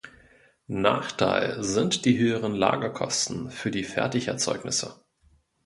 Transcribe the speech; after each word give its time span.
Nachteil 0.65 1.61
sind 1.63 2.05
die 2.05 2.17
höheren 2.17 2.55
Lagerkosten 2.55 3.51
für 3.51 3.69
die 3.69 3.83
Fertigerzeugnisse. 3.83 4.99